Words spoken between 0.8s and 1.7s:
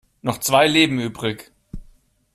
übrig.